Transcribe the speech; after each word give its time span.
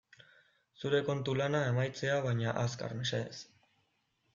Zure 0.79 1.01
kontu 1.11 1.37
lana 1.41 1.61
amaitzea 1.67 2.19
baina 2.27 2.59
azkar, 2.67 3.01
mesedez. 3.05 3.41